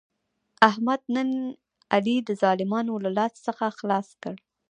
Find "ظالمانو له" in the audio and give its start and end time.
2.41-3.11